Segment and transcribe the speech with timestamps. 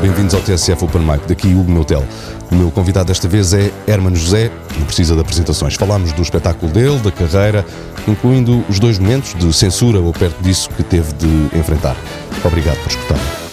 [0.00, 2.04] bem-vindos ao TSF Open Mic, daqui Hugo Neutel.
[2.50, 5.74] O meu convidado desta vez é Hermano José, não precisa de apresentações.
[5.74, 7.64] Falámos do espetáculo dele, da carreira,
[8.06, 11.96] incluindo os dois momentos de censura ou perto disso que teve de enfrentar.
[12.44, 13.45] Obrigado por escutar.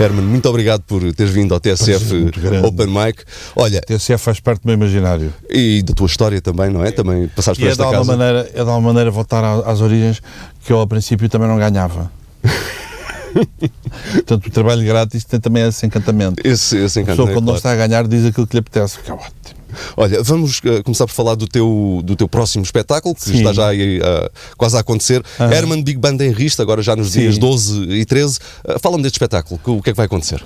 [0.00, 2.30] Herman, muito obrigado por teres vindo ao TSF
[2.64, 3.22] Open Mic.
[3.54, 5.30] Olha, TSF faz parte do meu imaginário.
[5.50, 6.90] E da tua história também, não é?
[6.90, 8.16] Também passaste e por é esta de casa.
[8.16, 10.22] Maneira, é de alguma maneira voltar às origens
[10.64, 12.10] que eu ao princípio também não ganhava.
[14.12, 16.40] Portanto, o trabalho grátis tem também esse encantamento.
[16.46, 17.22] Esse, esse encantamento.
[17.22, 17.46] A pessoa, quando claro.
[17.46, 18.98] não está a ganhar, diz aquilo que lhe apetece.
[19.00, 19.39] Que é ótimo.
[19.96, 23.38] Olha, vamos uh, começar por falar do teu, do teu próximo espetáculo, que Sim.
[23.38, 25.22] está já aí, uh, quase a acontecer.
[25.38, 25.52] Uhum.
[25.52, 27.20] Herman Big Band em Rista, agora já nos Sim.
[27.20, 28.38] dias 12 e 13.
[28.64, 30.42] Uh, Fala-me deste espetáculo, o que é que vai acontecer?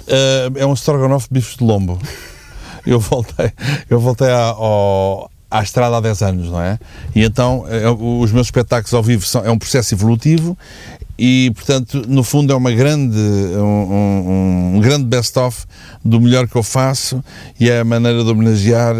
[0.56, 1.98] é um Strogonoff bifes de lombo.
[2.86, 3.52] eu voltei,
[3.88, 6.78] eu voltei a, ao, à estrada há 10 anos, não é?
[7.14, 10.56] E então é, os meus espetáculos ao vivo são, é um processo evolutivo
[11.18, 15.64] e, portanto, no fundo é uma grande, um, um, um grande best-of
[16.04, 17.22] do melhor que eu faço
[17.58, 18.96] e é a maneira de homenagear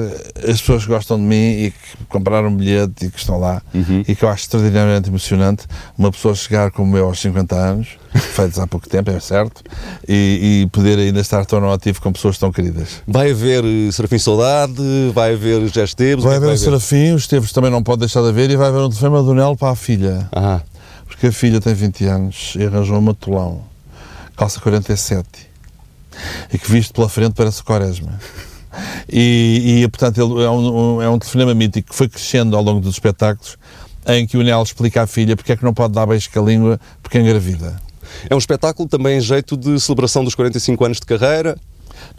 [0.49, 3.61] as pessoas que gostam de mim e que compraram um bilhete e que estão lá
[3.75, 4.05] uhum.
[4.07, 5.67] e que eu acho extraordinariamente emocionante
[5.99, 9.63] uma pessoa chegar como eu aos 50 anos, feitos há pouco tempo, é certo,
[10.09, 13.03] e, e poder ainda estar tão ativo com pessoas tão queridas.
[13.07, 16.25] Vai haver eh, Serafim Saudade, vai haver Jé Esteves...
[16.25, 18.81] Vai haver o Serafim, o Esteves também não pode deixar de haver e vai haver
[18.81, 20.29] um telefonema do Nel para a filha.
[20.33, 20.61] Ah
[21.15, 23.63] porque a filha tem 20 anos e arranjou um matulão,
[24.37, 25.25] calça 47,
[26.53, 28.19] e que visto pela frente parece quaresma.
[29.09, 32.81] E, e portanto, ele é um, é um telefonema mítico que foi crescendo ao longo
[32.81, 33.57] dos espetáculos,
[34.09, 36.41] em que o Nel explica à filha porque é que não pode dar beijo com
[36.41, 37.81] a língua porque é engravida.
[38.29, 41.57] É um espetáculo também em jeito de celebração dos 45 anos de carreira?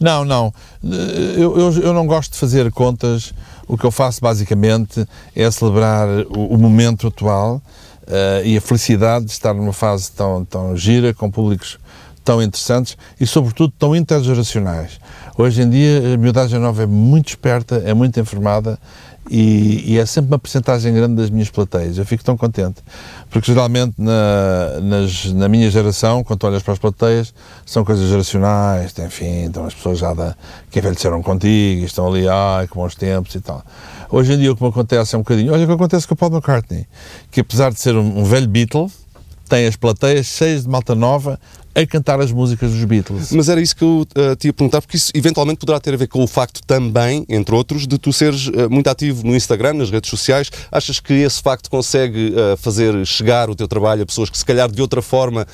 [0.00, 0.52] Não, não.
[0.82, 3.34] Eu, eu, eu, não gosto de fazer contas.
[3.68, 7.60] O que eu faço basicamente é celebrar o, o momento atual
[8.06, 11.78] uh, e a felicidade de estar numa fase tão, tão gira, com públicos
[12.24, 14.98] tão interessantes e, sobretudo, tão intergeracionais.
[15.38, 18.76] Hoje em dia, a miudagem nova é muito esperta, é muito informada
[19.30, 21.98] e, e, é sempre uma porcentagem grande das minhas plateias.
[21.98, 22.82] Eu fico tão contente.
[23.30, 27.34] Porque geralmente na, nas, na minha geração, quando olhas para as plateias,
[27.64, 30.34] são coisas geracionais, enfim, então as pessoas já da,
[30.70, 33.64] que envelheceram contigo estão ali, ai, que bons tempos e tal.
[34.10, 36.14] Hoje em dia o que me acontece é um bocadinho, olha o que acontece com
[36.14, 36.86] o Paul McCartney,
[37.30, 38.90] que apesar de ser um, um velho Beatle,
[39.48, 41.40] tem as plateias cheias de malta nova
[41.76, 43.30] a cantar as músicas dos Beatles.
[43.32, 45.96] Mas era isso que eu uh, te ia perguntar, porque isso eventualmente poderá ter a
[45.98, 49.74] ver com o facto também, entre outros, de tu seres uh, muito ativo no Instagram,
[49.74, 50.50] nas redes sociais.
[50.72, 54.44] Achas que esse facto consegue uh, fazer chegar o teu trabalho a pessoas que, se
[54.44, 55.46] calhar, de outra forma,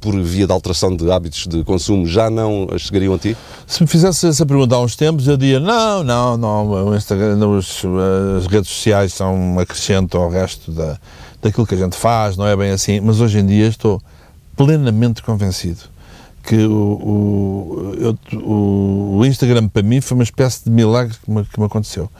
[0.00, 3.36] por via de alteração de hábitos de consumo, já não chegariam a ti?
[3.66, 7.38] Se me fizesse essa pergunta há uns tempos, eu diria: não, não, não, o Instagram,
[7.48, 7.82] os,
[8.36, 10.98] as redes sociais são um acrescento ao resto da,
[11.40, 13.00] daquilo que a gente faz, não é bem assim.
[13.00, 14.02] Mas hoje em dia estou
[14.60, 15.80] plenamente convencido
[16.42, 18.18] que o, o, eu,
[19.18, 22.10] o, Instagram para mim foi uma espécie de milagre que me, que me aconteceu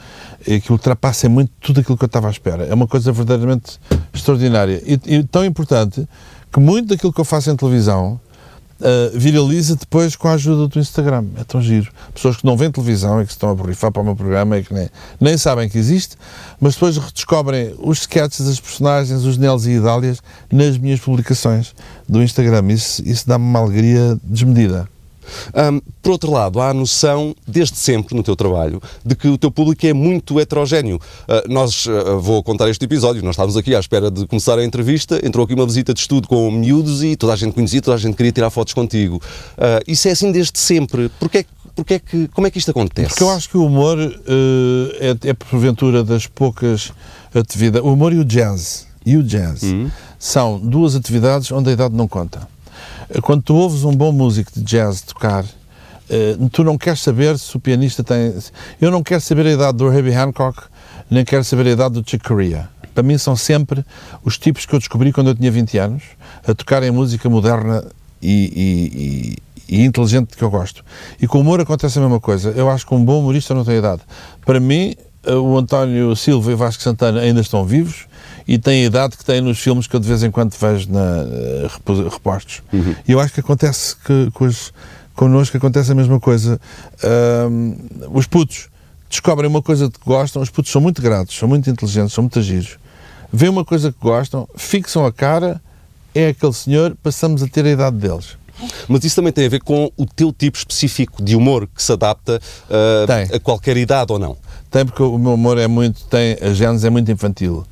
[0.47, 2.65] e que ultrapassa muito tudo aquilo que eu estava à espera.
[2.65, 3.79] É uma coisa verdadeiramente
[4.11, 6.07] extraordinária e, e tão importante
[6.51, 8.19] que muito daquilo que eu faço em televisão
[8.81, 11.25] uh, viraliza depois com a ajuda do Instagram.
[11.37, 11.91] É tão giro.
[12.13, 14.63] Pessoas que não veem televisão e que estão a borrifar para o meu programa e
[14.63, 16.17] que nem, nem sabem que existe,
[16.59, 20.19] mas depois redescobrem os sketches, as personagens, os Nels e Idálias
[20.51, 21.73] nas minhas publicações
[22.07, 22.71] do Instagram.
[22.71, 24.90] Isso, isso dá-me uma alegria desmedida.
[25.55, 29.37] Um, por outro lado, há a noção, desde sempre no teu trabalho, de que o
[29.37, 30.97] teu público é muito heterogéneo.
[30.97, 34.63] Uh, nós, uh, vou contar este episódio, nós estávamos aqui à espera de começar a
[34.63, 37.95] entrevista, entrou aqui uma visita de estudo com miúdos e toda a gente conhecia, toda
[37.95, 39.21] a gente queria tirar fotos contigo.
[39.57, 41.09] Uh, isso é assim desde sempre.
[41.19, 41.45] Porquê,
[41.75, 43.09] porquê que, como é que isto acontece?
[43.09, 46.91] Porque eu acho que o humor é, é, porventura, das poucas
[47.33, 47.87] atividades...
[47.87, 49.89] O humor e o jazz, e o jazz uhum.
[50.19, 52.47] são duas atividades onde a idade não conta.
[53.21, 57.55] Quando tu ouves um bom músico de jazz tocar, uh, tu não queres saber se
[57.55, 58.33] o pianista tem.
[58.79, 60.63] Eu não quero saber a idade do Herbie Hancock,
[61.09, 62.69] nem quero saber a idade do Chick Corea.
[62.93, 63.85] Para mim são sempre
[64.23, 66.03] os tipos que eu descobri quando eu tinha 20 anos,
[66.45, 67.85] a tocarem música moderna
[68.21, 69.37] e,
[69.69, 70.83] e, e, e inteligente que eu gosto.
[71.21, 72.49] E com o humor acontece a mesma coisa.
[72.51, 74.01] Eu acho que um bom humorista não tem idade.
[74.45, 74.93] Para mim,
[75.23, 78.07] eh, o António Silva e Vasco Santana ainda estão vivos
[78.51, 80.91] e têm a idade que têm nos filmes que eu de vez em quando vejo
[80.91, 82.61] na, uh, repostos.
[82.73, 82.93] Uhum.
[83.07, 84.73] E eu acho que acontece que com os,
[85.15, 86.59] connosco acontece a mesma coisa.
[87.01, 88.67] Uh, os putos
[89.09, 92.23] descobrem uma coisa de que gostam, os putos são muito gratos, são muito inteligentes, são
[92.23, 92.77] muito agidos.
[93.31, 95.61] Vêem uma coisa que gostam, fixam a cara,
[96.13, 98.35] é aquele senhor, passamos a ter a idade deles.
[98.89, 101.93] Mas isso também tem a ver com o teu tipo específico de humor que se
[101.93, 104.35] adapta uh, a qualquer idade ou não?
[104.69, 107.65] Tem, porque o meu humor é muito, tem, a genes é muito infantil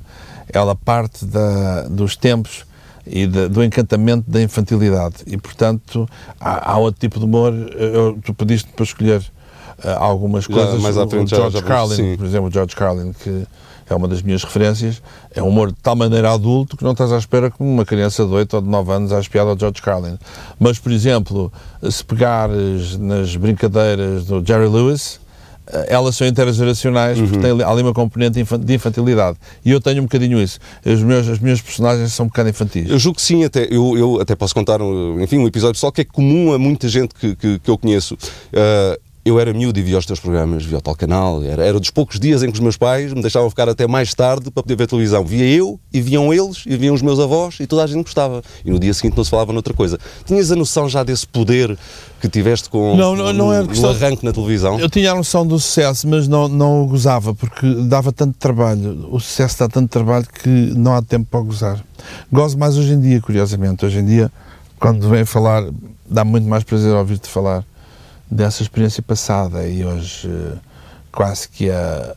[0.51, 2.65] ela parte da, dos tempos
[3.05, 5.15] e de, do encantamento da infantilidade.
[5.25, 6.07] E, portanto,
[6.39, 7.53] há, há outro tipo de humor.
[7.75, 10.81] Eu, tu pediste para escolher uh, algumas Já coisas.
[10.81, 12.17] mais à O- frente o já- George já vamos- Carlin, sim.
[12.17, 13.47] por exemplo, o George Carlin, que
[13.89, 15.01] é uma das minhas referências,
[15.33, 18.23] é um humor de tal maneira adulto que não estás à espera como uma criança
[18.23, 20.19] de 8 ou de 9 anos à espiada ao George Carlin.
[20.59, 21.51] Mas, por exemplo,
[21.89, 25.19] se pegares nas brincadeiras do Jerry Lewis,
[25.87, 27.27] elas são intergeracionais Uhum.
[27.27, 29.37] porque têm ali- uma componente de infantilidade.
[29.63, 30.59] E eu tenho um bocadinho isso.
[30.85, 32.89] Os meus, as minhas personagens são um bocado infantis.
[32.89, 35.91] Eu julgo que sim, até, eu, eu até posso contar um, enfim, um episódio pessoal
[35.91, 38.15] que é comum a muita gente que, que, que eu conheço.
[38.15, 38.99] Uh,
[39.29, 41.89] eu era miúdo e via os teus programas, via o tal canal, era, era dos
[41.89, 44.75] poucos dias em que os meus pais me deixavam ficar até mais tarde para poder
[44.75, 45.23] ver televisão.
[45.23, 48.41] Via eu, e viam eles, e viam os meus avós, e toda a gente gostava.
[48.65, 49.97] E no dia seguinte não se falava noutra coisa.
[50.25, 51.77] Tinhas a noção já desse poder
[52.19, 54.79] que tiveste com Não, não- não no, questão- arranque na televisão?
[54.79, 59.07] Eu tinha a noção do sucesso, mas não, não o gozava, porque dava tanto trabalho.
[59.11, 61.83] O sucesso dá tanto trabalho que não há tempo para gozar.
[62.31, 63.85] Gozo mais hoje em dia, curiosamente.
[63.85, 64.31] Hoje em dia,
[64.79, 65.63] quando vem falar,
[66.09, 67.63] dá muito mais prazer ouvir-te falar
[68.29, 70.57] dessa experiência passada e hoje eh,
[71.11, 72.15] quase que a,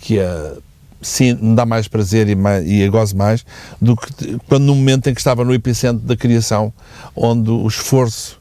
[0.00, 0.54] que a
[1.00, 3.44] sim, me dá mais prazer e, mais, e a gozo mais
[3.80, 6.72] do que quando no momento em que estava no epicentro da criação,
[7.14, 8.40] onde o esforço,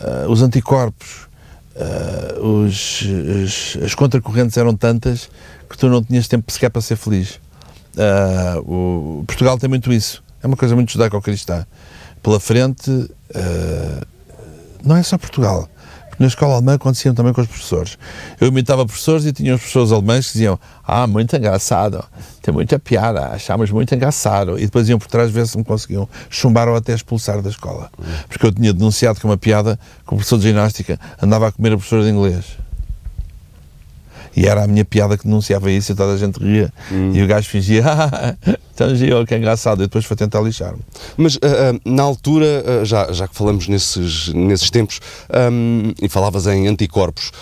[0.00, 1.28] eh, os anticorpos,
[1.74, 3.04] eh, os,
[3.44, 5.28] as, as contracorrentes eram tantas
[5.68, 7.40] que tu não tinhas tempo sequer para ser feliz.
[7.96, 10.22] Eh, o, Portugal tem muito isso.
[10.42, 11.66] É uma coisa muito judaico-cristã.
[12.22, 12.90] Pela frente,
[14.84, 15.68] não é só Portugal.
[16.18, 17.96] Na escola alemã aconteciam também com os professores.
[18.40, 22.04] Eu imitava professores e tinha os professores alemães que diziam Ah, muito engraçado,
[22.42, 24.58] tem muita piada, achamos muito engraçado.
[24.58, 27.90] E depois iam por trás ver se me conseguiam chumbar ou até expulsar da escola.
[28.28, 31.72] Porque eu tinha denunciado que uma piada que o professor de ginástica andava a comer
[31.72, 32.67] a professora de inglês.
[34.38, 36.72] E era a minha piada que denunciava isso e toda a gente ria.
[37.12, 38.36] E o gajo fingia, ah,
[38.72, 39.82] então giro, que engraçado.
[39.82, 40.78] E depois foi tentar lixar-me.
[41.16, 46.08] Mas ah, ah, na altura, ah, já, já que falamos nesses, nesses tempos, ahm, e
[46.08, 47.32] falavas em anticorpos,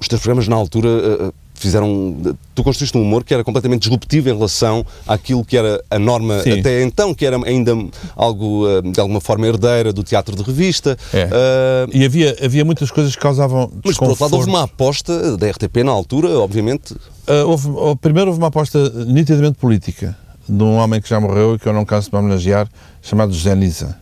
[0.00, 2.36] os teus programas na altura fizeram.
[2.54, 6.40] Tu construíste um humor que era completamente disruptivo em relação àquilo que era a norma
[6.42, 6.58] Sim.
[6.60, 7.72] até então, que era ainda
[8.16, 10.96] algo ah, de alguma forma herdeira do teatro de revista.
[11.12, 11.28] É.
[11.32, 15.36] Ah, E havia, havia muitas coisas que causavam mas por outro lado, houve uma aposta
[15.36, 16.94] da RTP na altura, obviamente.
[17.26, 20.16] Ah, houve- oh, primeiro houve uma aposta nitidamente política
[20.48, 22.68] de um homem que já morreu e que eu não canso de me homenagear,
[23.02, 23.96] chamado José Nisa.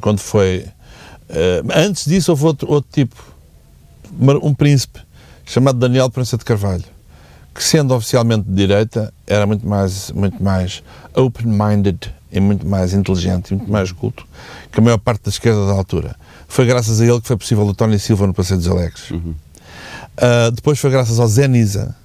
[0.00, 0.64] Quando foi.
[1.30, 3.14] ah, antes disso houve outro, outro tipo,
[4.42, 4.98] um príncipe,
[5.48, 6.84] chamado Daniel Prensa de Carvalho,
[7.54, 10.82] que sendo oficialmente de direita, era muito mais, muito mais
[11.14, 14.26] open-minded e muito mais inteligente e muito mais culto
[14.70, 16.14] que a maior parte da esquerda da altura.
[16.46, 19.10] Foi graças a ele que foi possível o Tony Silva no Passeio dos Alegres.
[19.10, 21.96] Uh, depois foi graças ao Zé Nisa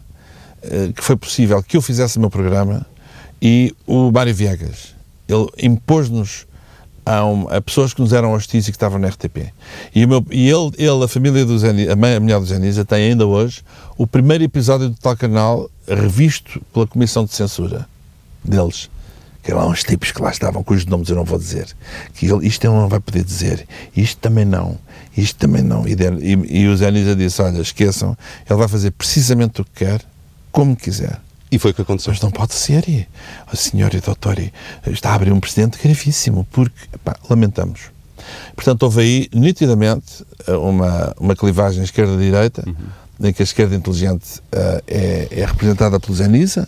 [0.63, 2.86] uh, que foi possível que eu fizesse o meu programa
[3.42, 4.96] e o Mário Viegas.
[5.28, 6.48] Ele impôs-nos
[7.05, 9.51] a, um- a pessoas que nos eram hostis e que estavam na RTP.
[9.94, 12.45] E, meu- e ele, ele, a família do Zé Nisa, a, mãe, a mulher do
[12.45, 13.61] Zé Nisa, tem ainda hoje
[13.97, 17.88] o primeiro episódio do tal canal revisto pela Comissão de Censura
[18.44, 18.89] deles.
[19.44, 21.67] Que eram uns tipos que lá estavam, cujos nomes eu não vou dizer.
[22.13, 23.67] Que ele, isto ele não vai poder dizer.
[23.95, 24.77] Isto também não.
[25.17, 25.85] Isto também não.
[25.85, 25.91] E,
[26.21, 28.17] e, e o Zé Nisa disse: Olha, esqueçam,
[28.50, 30.01] ele vai fazer precisamente o que quer,
[30.50, 31.19] como quiser.
[31.53, 32.12] E foi o que aconteceu.
[32.12, 32.89] Mas não pode ser.
[32.89, 33.07] E,
[33.45, 34.38] a senhora e doutor
[34.88, 37.91] está a abrir um precedente gravíssimo, porque, epá, lamentamos.
[38.55, 42.63] Portanto, houve aí, nitidamente, uma, uma clivagem esquerda-direita,
[43.22, 46.67] em que a esquerda inteligente eh, é, é representada pelo Zenisa,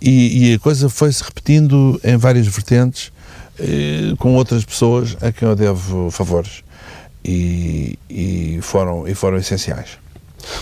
[0.00, 3.12] e, e a coisa foi-se repetindo em várias vertentes,
[3.60, 6.64] eh, com outras pessoas a quem eu devo favores.
[7.24, 9.98] E, e, foram, e foram essenciais.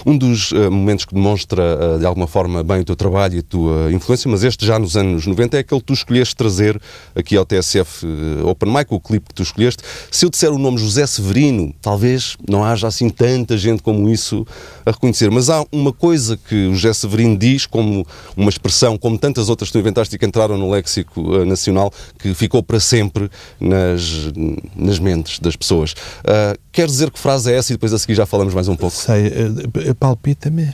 [0.05, 3.39] Um dos eh, momentos que demonstra eh, de alguma forma bem o teu trabalho e
[3.39, 6.81] a tua influência, mas este já nos anos 90 é aquele que tu escolheste trazer
[7.15, 9.83] aqui ao TSF eh, Open Mic, o clipe que tu escolheste.
[10.11, 14.47] Se eu disser o nome José Severino, talvez não haja assim tanta gente como isso
[14.85, 19.19] a reconhecer, mas há uma coisa que o José Severino diz como uma expressão, como
[19.19, 22.81] tantas outras que tu inventaste e que entraram no léxico eh, nacional, que ficou para
[22.81, 24.33] sempre nas,
[24.77, 25.95] nas mentes das pessoas.
[26.25, 28.77] Ah, quer dizer que frase é essa e depois a seguir já falamos mais um
[28.77, 28.97] pouco?
[28.97, 29.64] Sei, eh, eh,
[29.99, 30.73] palpita-me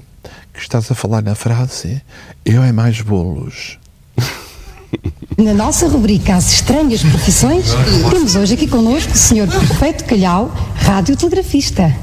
[0.52, 2.02] que estás a falar na frase
[2.44, 3.78] eu é mais bolos.
[5.38, 7.66] Na nossa rubrica As Estranhas Profissões,
[8.10, 9.46] temos hoje aqui connosco o Sr.
[9.48, 11.94] Perfeito Calhau, radiotelegrafista.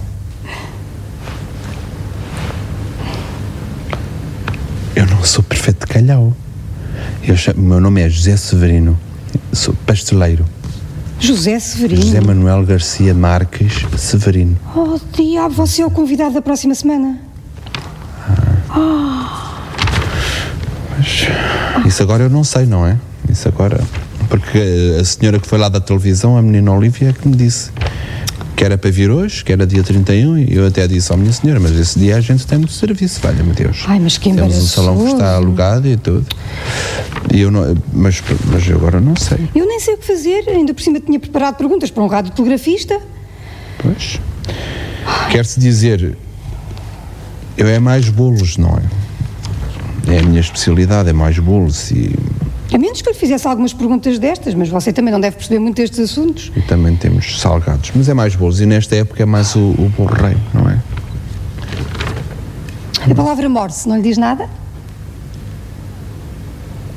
[4.95, 6.35] Eu não sou perfeito calhau.
[7.23, 8.97] Eu chamo- meu nome é José Severino.
[9.53, 10.45] Sou pasteleiro.
[11.19, 12.01] José Severino.
[12.01, 14.57] José Manuel Garcia Marques Severino.
[14.75, 17.19] Oh, diabo, você é o convidado da próxima semana.
[21.85, 22.97] Isso agora eu não sei, não é?
[23.29, 23.79] Isso agora.
[24.29, 27.71] Porque a senhora que foi lá da televisão, a menina Olivia, é que me disse
[28.57, 31.31] que era para vir hoje, que era dia 31, e eu até disse à minha
[31.31, 33.85] senhora, mas esse dia a gente tem muito serviço, valha-me Deus.
[33.87, 36.25] Ai, mas que Temos um salão que está alugado e tudo.
[37.31, 39.47] E eu não, mas, mas eu agora não sei.
[39.53, 42.99] Eu nem sei o que fazer, ainda por cima tinha preparado perguntas para um radiotelegrafista.
[43.77, 44.19] Pois.
[45.29, 46.17] Quer-se dizer,
[47.55, 50.15] eu é mais bolos, não é?
[50.15, 52.11] É a minha especialidade, é mais bolos e,
[52.73, 55.77] A menos que lhe fizesse algumas perguntas destas, mas você também não deve perceber muito
[55.77, 56.51] destes assuntos.
[56.55, 57.91] e também temos salgados.
[57.95, 60.79] Mas é mais bolos e nesta época é mais o, o bolo rei, não é?
[63.09, 64.49] A palavra morse não lhe diz nada?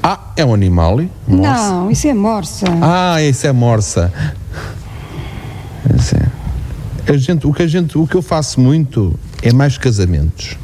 [0.03, 1.01] Ah, é um animal?
[1.29, 1.71] Morsa.
[1.71, 2.67] Não, isso é morsa.
[2.83, 4.13] Ah, isso é morsa.
[5.97, 7.13] Isso é.
[7.13, 10.57] A gente, o, que a gente, o que eu faço muito é mais casamentos.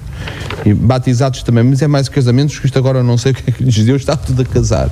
[0.66, 3.52] E batizados também, mas é mais casamentos, que isto agora não sei o que é
[3.52, 4.90] que lhes deu, está tudo a casar.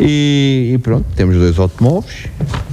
[0.00, 2.26] E, e pronto, temos dois automóveis.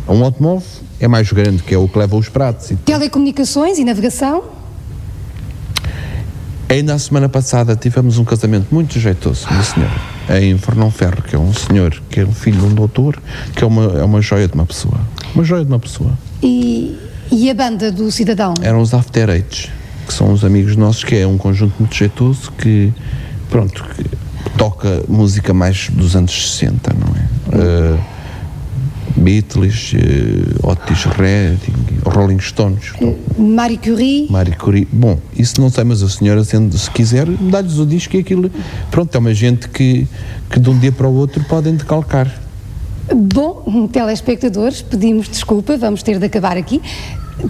[0.07, 0.67] Um automóvel
[0.99, 2.71] é mais grande, que é o que leva os pratos.
[2.71, 4.43] E Telecomunicações e navegação?
[6.67, 11.35] Ainda a semana passada tivemos um casamento muito jeitoso, minha senhora, em Fernão Ferro, que
[11.35, 13.21] é um senhor, que é um filho de um doutor,
[13.55, 14.99] que é uma, é uma joia de uma pessoa.
[15.35, 16.11] Uma joia de uma pessoa.
[16.41, 16.95] E,
[17.31, 18.53] e a banda do cidadão?
[18.61, 19.69] Eram os After Eights,
[20.09, 22.91] que são uns amigos nossos, que é um conjunto muito jeitoso que,
[23.47, 24.03] pronto, que
[24.57, 27.93] toca música mais dos anos 60, não é?
[27.93, 27.99] Uh,
[29.15, 32.91] Beatles, uh, Otis Redding, Rolling Stones,
[33.37, 34.27] Marie Curie?
[34.31, 34.87] Marie Curie.
[34.91, 38.49] Bom, isso não sei, mas a senhora, sendo, se quiser, dá-lhes o disco e aquilo.
[38.89, 40.07] Pronto, é uma gente que,
[40.49, 42.35] que de um dia para o outro podem decalcar.
[43.13, 46.81] Bom, telespectadores, pedimos desculpa, vamos ter de acabar aqui.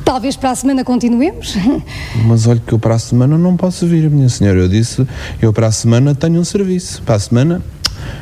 [0.03, 1.55] Talvez para a semana continuemos.
[2.25, 4.59] Mas olha que eu para a semana não posso vir, minha senhora.
[4.59, 5.07] Eu disse,
[5.41, 7.01] eu para a semana tenho um serviço.
[7.03, 7.61] Para a semana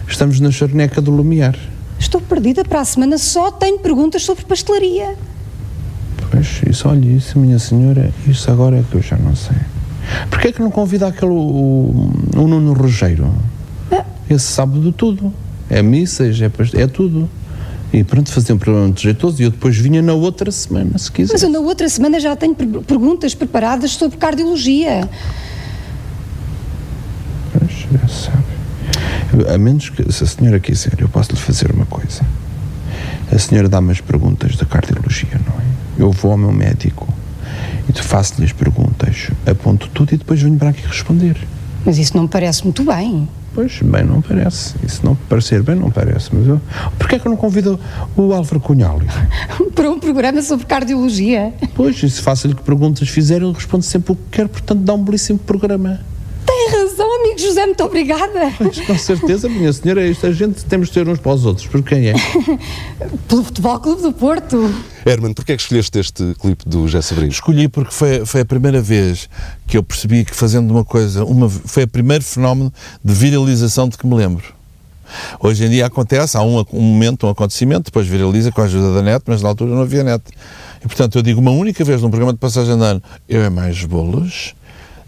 [0.08, 1.58] estamos na charneca do Lumiar.
[2.00, 5.16] Estou perdida para a semana, só tenho perguntas sobre pastelaria.
[6.30, 9.58] Pois, isso, olha, isso, minha senhora, isso agora é que eu já não sei.
[10.30, 13.34] Porquê é que não convida aquele, o, o Nuno Rogeiro?
[14.30, 15.34] Esse sabe de tudo.
[15.70, 17.30] É missas, é, é tudo.
[17.94, 21.12] E pronto, fazia um programa muito jeitoso e eu depois vinha na outra semana, se
[21.12, 21.34] quiser.
[21.34, 25.10] Mas eu na outra semana já tenho per- perguntas preparadas sobre cardiologia.
[27.58, 29.54] Pois, já sabe.
[29.54, 32.24] A menos que, se a senhora quiser, eu posso lhe fazer uma coisa.
[33.32, 35.66] A senhora dá-me as perguntas da cardiologia, não é?
[35.98, 37.08] Eu vou ao meu médico
[37.90, 41.38] e te faço-lhe as perguntas, aponto tudo e depois venho para aqui responder.
[41.86, 43.28] Mas isso não me parece muito bem.
[43.58, 44.76] Pois, bem não parece.
[44.86, 46.62] Isso não parecer bem não parece, mas eu...
[46.96, 47.80] Porquê é que eu não convido
[48.16, 49.02] o Álvaro Cunhal?
[49.74, 51.52] Para um programa sobre cardiologia.
[51.74, 54.94] Pois, e se faço-lhe que perguntas fizer, ele responde sempre o que quer, portanto dá
[54.94, 56.00] um belíssimo programa.
[57.38, 58.54] José, muito obrigada.
[58.58, 61.68] Pois, com certeza, minha senhora, esta gente temos de ser uns para os outros.
[61.68, 62.14] Por quem é?
[63.28, 64.74] Pelo Futebol Clube do Porto.
[65.06, 67.32] Herman, porquê é que escolheste este clipe do José Severino?
[67.32, 69.30] Escolhi porque foi, foi a primeira vez
[69.66, 73.98] que eu percebi que fazendo uma coisa, uma, foi o primeiro fenómeno de viralização de
[73.98, 74.58] que me lembro.
[75.40, 78.94] Hoje em dia acontece, há um, um momento, um acontecimento, depois viraliza com a ajuda
[78.94, 80.24] da net, mas na altura não havia net.
[80.84, 83.50] E portanto eu digo uma única vez num programa de passagem de ano, eu é
[83.50, 84.54] mais bolos,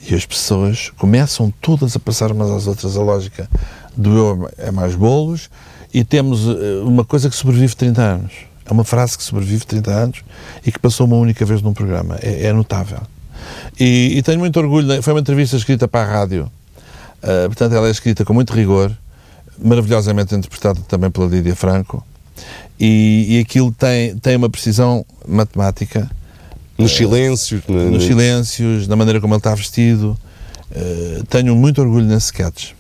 [0.08, 3.50] e as pessoas começam todas a passar umas às outras a lógica
[3.96, 5.50] do eu é mais bolos,
[5.94, 8.32] e temos eh, uma coisa que sobrevive 30 anos.
[8.66, 10.24] É uma frase que sobrevive 30 anos
[10.66, 12.18] e que passou uma única vez num programa.
[12.22, 13.02] É, é notável.
[13.80, 15.02] E, e tenho muito orgulho.
[15.02, 16.52] Foi uma entrevista escrita para a rádio.
[17.22, 18.92] Ah, portanto, ela é escrita com muito rigor,
[19.58, 22.06] maravilhosamente interpretada também pela Lídia Franco.
[22.80, 26.10] E, e aquilo tem, tem uma precisão matemática
[26.80, 27.62] Nos silêncios?
[27.68, 30.18] na- nos silêncios, na maneira como ele está vestido.
[30.76, 32.72] Ah, tenho muito orgulho nesse sketch.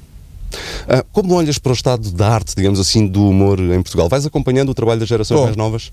[0.88, 4.10] Ah, como olhas para o estado da arte, digamos assim, do humor em Portugal?
[4.10, 5.44] Vais acompanhando o trabalho das gerações Bom.
[5.46, 5.91] mais novas?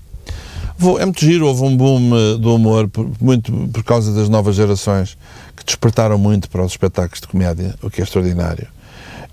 [0.79, 4.29] Vou- é muito giro, houve um boom eh, do humor, por- muito por causa das
[4.29, 5.17] novas gerações
[5.55, 8.67] que despertaram muito para os espetáculos de comédia, o que é extraordinário.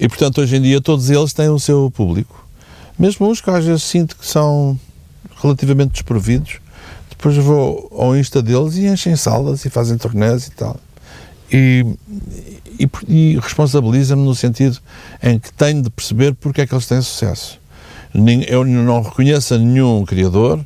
[0.00, 2.45] E portanto, hoje em dia, todos eles têm o seu público.
[2.99, 4.78] Mesmo uns que às vezes sinto que são
[5.43, 6.57] relativamente desprovidos,
[7.16, 10.76] depois vou ao Insta deles e enchem salas e fazem turnés e tal.
[11.52, 11.85] E,
[12.78, 14.78] e, e responsabiliza-me no sentido
[15.23, 17.61] em que tenho de perceber porque é que eles têm sucesso.
[18.47, 20.64] Eu não reconheço a nenhum criador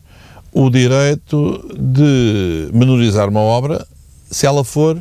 [0.52, 3.86] o direito de menorizar uma obra
[4.30, 4.96] se ela for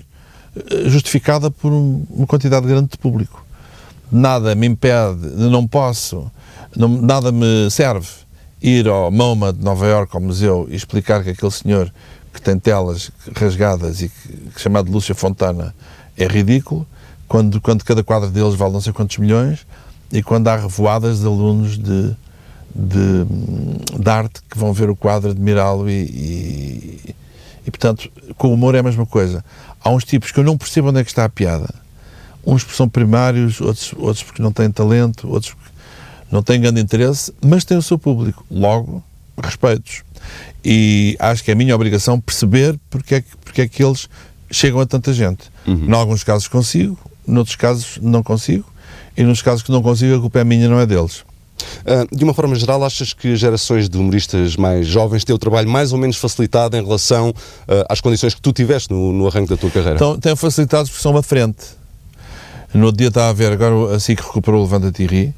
[0.56, 3.46] eh, justificada por um- uma quantidade grande de público.
[4.12, 6.30] Nada me impede, não posso,
[6.76, 8.08] não- nada me serve
[8.62, 11.92] ir ao MoMA de Nova Iorque, ao museu, e explicar que aquele senhor
[12.34, 15.74] que tem telas rasgadas e que, chamado Lúcia Fontana
[16.18, 16.86] é ridículo,
[17.28, 19.66] quando, quando cada quadro deles vale não sei quantos milhões,
[20.12, 22.16] e quando há revoadas de alunos de,
[22.74, 23.26] de,
[24.00, 27.16] de arte que vão ver o quadro, admirá-lo e, e,
[27.66, 29.44] e, portanto, com o humor é a mesma coisa.
[29.84, 31.68] Há uns tipos que eu não percebo onde é que está a piada.
[32.46, 35.77] Uns porque são primários, outros, outros porque não têm talento, outros porque
[36.32, 38.46] não têm grande interesse, mas têm o seu público.
[38.50, 39.04] Logo,
[39.42, 40.04] respeitos.
[40.64, 44.10] E acho que é a minha obrigação perceber porque é que, porque é que eles
[44.52, 45.50] chegam a tanta gente.
[45.66, 45.86] Uhum.
[45.88, 48.66] Em alguns casos consigo, noutros casos não consigo,
[49.16, 51.24] e nos casos que não consigo a culpa é minha, não é deles.
[51.82, 55.68] Uh, de uma forma geral, achas que gerações de humoristas mais jovens têm o trabalho
[55.68, 57.34] mais ou menos facilitado em relação uh,
[57.90, 59.96] às condições que tu tiveste no, no arranque da tua carreira?
[59.96, 61.66] Então, têm facilitado porque são uma frente.
[62.74, 65.34] No outro dia estava a ver, agora assim que recuperou o Levanta-te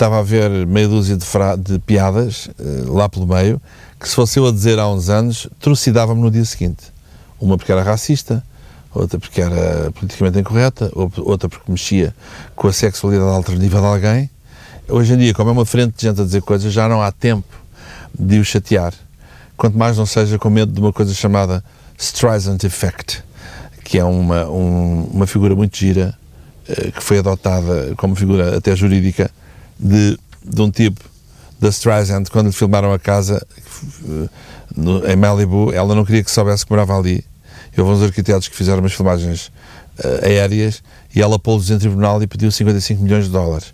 [0.00, 1.26] estava a ver meia dúzia de,
[1.58, 3.60] de piadas uh, lá pelo meio,
[3.98, 6.84] que se fosse eu a dizer há uns anos, trucidava-me no dia seguinte.
[7.38, 8.42] Uma porque era racista,
[8.94, 12.14] outra porque era politicamente incorreta, outra porque mexia
[12.56, 14.30] com a sexualidade alternativa de alguém.
[14.88, 17.12] Hoje em dia, como é uma frente de gente a dizer coisas, já não há
[17.12, 17.54] tempo
[18.18, 18.94] de o chatear.
[19.54, 21.62] Quanto mais não seja com medo de uma coisa chamada
[21.98, 23.22] Streisand Effect,
[23.84, 26.14] que é uma, um, uma figura muito gira,
[26.66, 29.30] eh, que foi adotada como figura até jurídica,
[29.80, 31.00] de, de um tipo
[31.58, 33.44] da Streisand, quando lhe filmaram a casa
[34.08, 34.28] eh,
[34.74, 37.24] no, em Malibu, ela não queria que soubesse que morava ali
[37.76, 39.46] Houve uns arquitetos que fizeram umas filmagens
[39.98, 40.82] uh, aéreas
[41.14, 43.72] e ela pô-los em tribunal e pediu 55 milhões de dólares.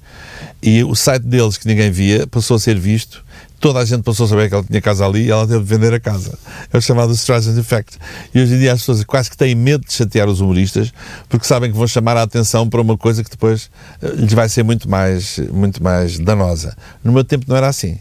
[0.62, 3.24] E o site deles, que ninguém via, passou a ser visto.
[3.58, 5.64] Toda a gente passou a saber que ela tinha casa ali e ela teve de
[5.64, 6.38] vender a casa.
[6.72, 7.98] É o chamado Streisand Effect.
[8.34, 10.92] E hoje em dia as pessoas quase que têm medo de chatear os humoristas
[11.28, 13.70] porque sabem que vão chamar a atenção para uma coisa que depois
[14.02, 16.76] uh, lhes vai ser muito mais, muito mais danosa.
[17.02, 17.98] No meu tempo não era assim.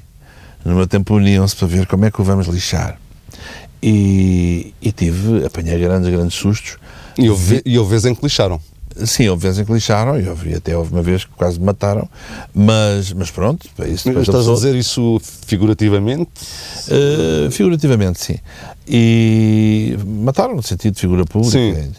[0.64, 3.00] No meu tempo uniam-se para ver como é que o vamos lixar.
[3.82, 6.78] E, e tive, apanhei grandes, grandes sustos.
[7.18, 8.60] E houve, e houve vezes em que lixaram.
[9.06, 11.66] Sim, houve vezes em que lixaram e houve, até houve uma vez que quase me
[11.66, 12.08] mataram,
[12.54, 13.68] mas, mas pronto.
[13.86, 16.30] Isso mas estás a dizer isso figurativamente?
[16.88, 18.38] Uh, figurativamente, sim.
[18.88, 21.92] E mataram no sentido de figura pública sim.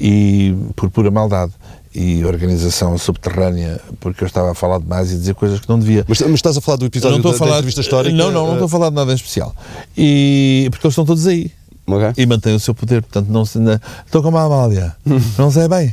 [0.00, 1.52] e por pura maldade
[1.94, 6.04] e organização subterrânea, porque eu estava a falar demais e dizer coisas que não devia.
[6.08, 8.16] Mas, mas estás a falar do episódio da, falar, da entrevista histórica?
[8.16, 9.54] Não, não, não estou a falar de nada em especial.
[9.96, 11.50] E, porque eles estão todos aí.
[11.86, 12.22] Okay.
[12.22, 13.58] E mantêm o seu poder, portanto, não se.
[14.06, 14.94] Estou como a Amália.
[15.36, 15.92] não sei bem.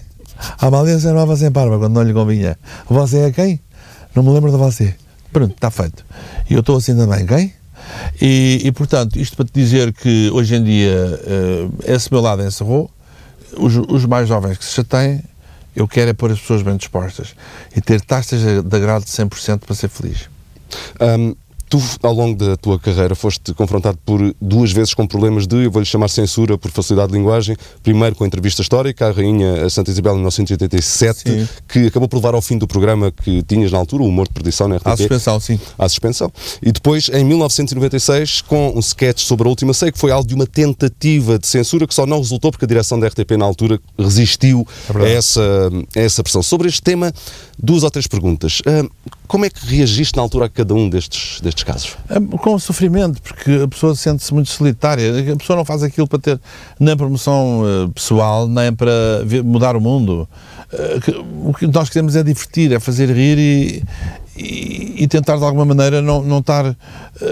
[0.60, 2.58] A Amália se armava sem parva quando não lhe convinha.
[2.90, 3.60] Você é quem?
[4.16, 4.96] Não me lembro de você.
[5.32, 6.06] Pronto, está feito.
[6.50, 7.54] E eu estou assim também, quem?
[8.22, 12.44] E, e, portanto, isto para te dizer que hoje em dia uh, esse meu lado
[12.44, 12.90] encerrou,
[13.58, 15.22] os, os mais jovens que se chateiam
[15.78, 17.36] eu quero é pôr as pessoas bem dispostas
[17.76, 20.28] e ter taxas de agrado de 100% para ser feliz.
[21.00, 21.36] Um,
[21.70, 25.72] Tu, ao longo da tua carreira, foste confrontado por duas vezes com problemas de, eu
[25.72, 27.58] vou-lhe chamar censura por facilidade de linguagem.
[27.84, 31.50] Primeiro com a entrevista histórica à Rainha Santa Isabel em 1987, sim.
[31.68, 34.34] que acabou por levar ao fim do programa que tinhas na altura, o Humor de
[34.34, 34.88] Perdição na RTP.
[34.88, 35.60] À suspensão, sim.
[35.78, 36.32] À suspensão.
[36.62, 40.36] E depois, em 1996, com um sketch sobre a última ceia, que foi algo de
[40.36, 43.80] uma tentativa de censura que só não resultou porque a direção da RTP na altura
[43.98, 46.42] resistiu é a, essa, a essa pressão.
[46.42, 47.14] Sobre este tema,
[47.62, 48.62] duas ou três perguntas.
[49.28, 51.98] Como é que reagiste na altura a cada um destes, destes casos?
[52.10, 55.34] É, com sofrimento, porque a pessoa sente-se muito solitária.
[55.34, 56.40] A pessoa não faz aquilo para ter
[56.80, 58.92] nem promoção uh, pessoal, nem para
[59.44, 60.28] mudar o mundo.
[60.72, 63.84] Uh, o que nós queremos é divertir, é fazer rir e,
[64.36, 66.76] e, e tentar de alguma maneira não, não estar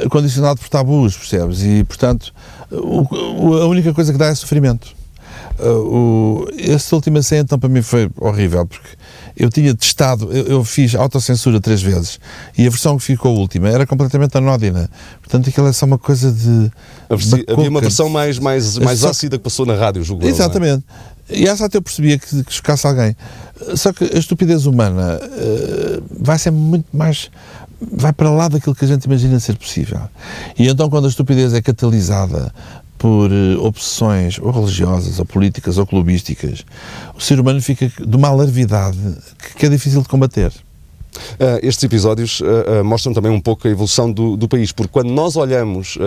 [0.09, 1.63] condicionado por tabus, percebes?
[1.63, 2.33] E portanto,
[2.71, 4.93] o, a única coisa que dá é sofrimento.
[5.59, 8.89] Uh, o, essa última cena então para mim foi horrível porque
[9.35, 12.19] eu tinha testado, eu, eu, fiz autocensura três vezes
[12.57, 14.89] e a versão que ficou a última era completamente anódina.
[15.21, 16.71] Portanto, aquilo é só uma coisa de.
[17.09, 19.09] Havia uma versão mais, mais, mais só...
[19.09, 20.25] ácida que passou na rádio, julgo.
[20.25, 20.29] É?
[20.29, 20.83] Exatamente.
[21.29, 21.39] É?
[21.39, 23.15] E essa até eu percebia que, que chocasse alguém.
[23.75, 27.31] Só que a estupidez humana uh, vai ser muito mais.
[27.81, 29.99] vai para lá daquilo que a gente imagina ser possível.
[30.57, 32.53] E então, quando a estupidez é catalisada
[33.05, 36.65] por uh, obsessões ou religiosas, ou políticas, ou clubísticas,
[37.13, 38.97] o ser humano fica de uma alarvidade
[39.59, 40.51] que é difícil de combater.
[41.15, 42.45] Uh, estes episódios uh,
[42.81, 45.97] uh, mostram também um pouco a evolução do, do país, porque quando nós olhamos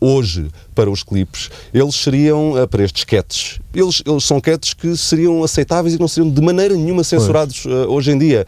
[0.00, 5.42] hoje para os clipes, eles seriam, para estes sketches, eles, eles são sketches que seriam
[5.42, 8.46] aceitáveis e não seriam de maneira nenhuma censurados hoje em dia.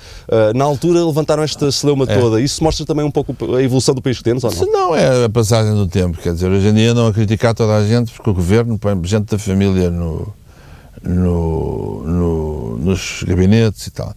[0.54, 2.18] na altura levantaram esta celeuma é.
[2.18, 2.40] toda.
[2.40, 4.72] Isso mostra também um pouco a evolução do país que temos, ou não?
[4.72, 6.18] Não, é a passagem do tempo.
[6.18, 8.98] Quer dizer, hoje em dia não a criticar toda a gente, porque o governo põe
[9.04, 10.32] gente da família no,
[11.02, 14.14] no, no nos gabinetes e tal.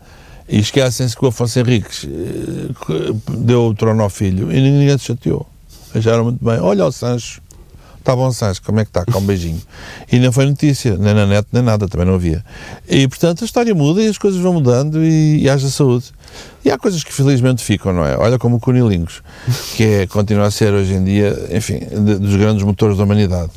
[0.48, 5.06] E esquecem-se que o Afonso Henriques eh, deu o trono ao filho e ninguém se
[5.06, 5.48] chateou.
[5.96, 6.60] Acharam muito bem.
[6.60, 7.42] Olha o Sancho,
[8.04, 9.06] Está bom, Sais, como é que está?
[9.06, 9.62] Com um beijinho.
[10.12, 12.44] E não foi notícia, nem na net, nem nada, também não havia.
[12.86, 16.12] E, portanto, a história muda e as coisas vão mudando e, e haja saúde.
[16.66, 18.18] E há coisas que felizmente ficam, não é?
[18.18, 19.24] Olha como o Cunilingus,
[19.78, 23.52] que é, continua a ser hoje em dia, enfim, de, dos grandes motores da humanidade.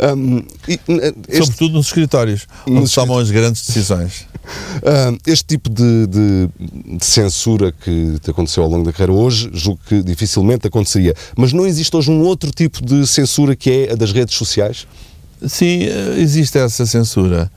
[0.00, 0.78] Um, e,
[1.28, 4.26] este, Sobretudo nos escritórios, onde Nos tomam as grandes decisões.
[4.82, 6.48] um, este tipo de, de-
[6.98, 11.14] de censura que te aconteceu ao longo da carreira hoje, julgo que dificilmente aconteceria.
[11.36, 14.86] Mas não existe hoje um outro tipo de censura que é a das redes sociais?
[15.46, 17.50] Sim, eh, existe essa censura,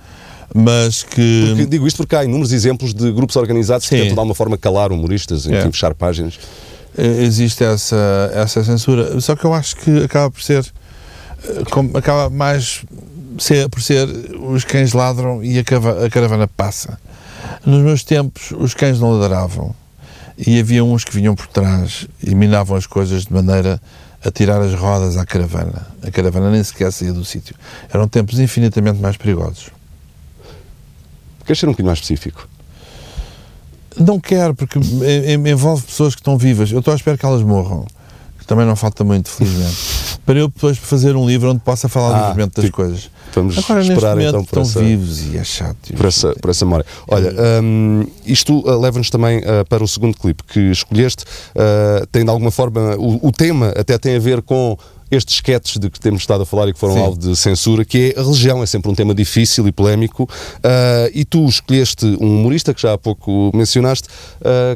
[0.53, 1.45] mas que...
[1.49, 4.01] Porque, digo isto porque há inúmeros exemplos de grupos organizados que Sim.
[4.01, 5.61] tentam de alguma forma calar humoristas, enfim, É.
[5.71, 6.39] fechar páginas.
[6.97, 9.19] Eh, existe essa, essa censura.
[9.21, 10.65] Só que eu acho que acaba por ser.
[11.45, 12.83] Eh, acaba mais
[13.37, 14.07] ser, por ser
[14.39, 16.99] os cães ladram e a, cava- a caravana passa.
[17.65, 19.73] Nos meus tempos, os cães não ladravam
[20.37, 23.81] e havia uns que vinham por trás e minavam as coisas de maneira
[24.23, 25.87] a tirar as rodas à caravana.
[26.03, 27.55] A caravana nem sequer saía do sítio.
[27.91, 29.69] Eram tempos infinitamente mais perigosos.
[31.45, 32.47] Queres ser um bocadinho mais específico?
[33.97, 34.79] Não quero, porque
[35.49, 36.71] envolve pessoas que estão vivas.
[36.71, 37.85] Eu estou à espera que elas morram.
[38.51, 39.77] Também não falta muito, felizmente.
[40.25, 43.09] para eu depois fazer um livro onde possa falar Ah, livremente das tipo, coisas.
[43.33, 45.93] Vamos Agora, esperar então por essa, vivos e chato.
[45.95, 46.85] por essa, por essa memória.
[47.07, 51.23] Olha, hum, isto ah, leva-nos também ah, para o segundo clipe que escolheste.
[51.55, 54.77] Ah, tem de alguma forma, o, o tema até tem a ver com
[55.09, 57.01] estes sketches de que temos estado a falar e que foram Sim.
[57.01, 60.25] alvo de censura, que é a religião, é sempre um tema difícil e polémico.
[61.13, 64.07] E tu escolheste um humorista que já há pouco mencionaste,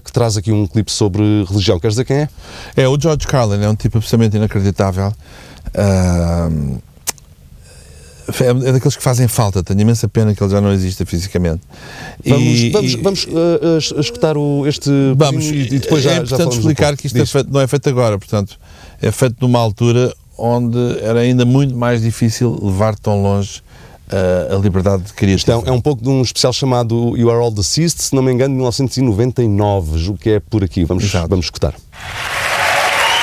[0.04, 1.80] que traz aqui um clipe sobre religião.
[1.80, 2.30] Queres dizer quem é?
[2.76, 5.13] É, o George Carlin é um tipo absolutamente inacreditável.
[5.74, 6.80] Ahm,
[8.42, 9.64] é é daqueles que fazem falta.
[9.64, 11.62] Tenho imensa pena que ele já não exista fisicamente.
[12.26, 16.16] Vamos, E- vamos, e- vamos ah, escutar o, este Vamos, e, e depois já, é
[16.16, 17.02] já importante um explicar pouco.
[17.02, 18.58] que isto é feito- não é feito agora, portanto,
[19.02, 23.62] é feito numa altura onde era ainda muito mais difícil levar tão longe
[24.12, 25.52] uh, a liberdade Isto criativa.
[25.54, 28.22] é, um- é um pouco de um especial chamado You Are All Deceased, se não
[28.24, 30.84] me engano, de 1999, julgo que é por aqui.
[30.84, 31.28] Vamos, Exato.
[31.30, 31.74] vamos escutar.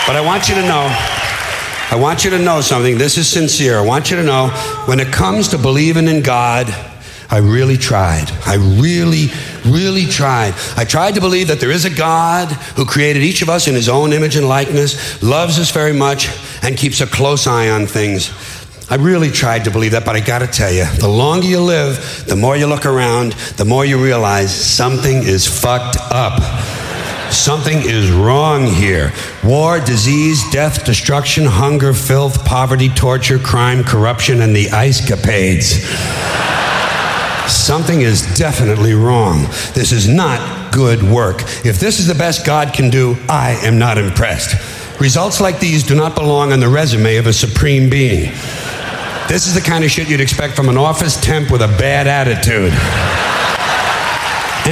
[0.06, 0.88] But I want you to know,
[1.92, 2.96] I want you to know something.
[2.96, 3.76] This is sincere.
[3.76, 4.48] I want you to know
[4.86, 6.74] when it comes to believing in God,
[7.30, 8.30] I really tried.
[8.46, 9.26] I really,
[9.66, 10.54] really tried.
[10.78, 13.74] I tried to believe that there is a God who created each of us in
[13.74, 16.30] his own image and likeness, loves us very much,
[16.62, 18.30] and keeps a close eye on things.
[18.90, 22.24] I really tried to believe that, but I gotta tell you, the longer you live,
[22.26, 26.40] the more you look around, the more you realize something is fucked up.
[27.32, 29.12] Something is wrong here.
[29.42, 35.80] War, disease, death, destruction, hunger, filth, poverty, torture, crime, corruption, and the ice capades.
[37.48, 39.44] Something is definitely wrong.
[39.74, 41.40] This is not good work.
[41.64, 45.00] If this is the best God can do, I am not impressed.
[45.00, 48.30] Results like these do not belong on the resume of a supreme being.
[49.26, 52.06] This is the kind of shit you'd expect from an office temp with a bad
[52.06, 52.72] attitude.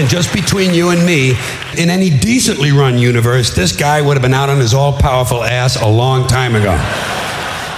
[0.00, 1.34] And just between you and me,
[1.76, 5.44] in any decently run universe, this guy would have been out on his all powerful
[5.44, 6.72] ass a long time ago.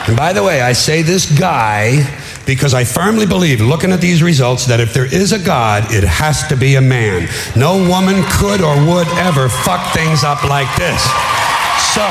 [0.06, 2.06] And by the way, I say this guy
[2.46, 6.04] because I firmly believe, looking at these results, that if there is a God, it
[6.04, 7.28] has to be a man.
[7.56, 11.02] No woman could or would ever fuck things up like this.
[11.90, 12.06] So,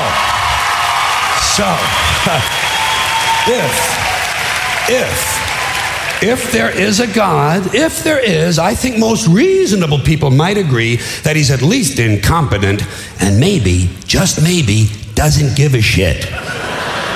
[1.56, 1.72] so,
[3.48, 3.72] if,
[4.92, 5.41] if,
[6.22, 10.96] if there is a God, if there is, I think most reasonable people might agree
[11.24, 12.82] that he's at least incompetent
[13.20, 16.28] and maybe, just maybe, doesn't give a shit.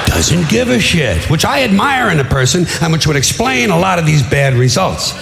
[0.07, 3.79] Doesn't give a shit, which I admire in a person and which would explain a
[3.79, 5.13] lot of these bad results.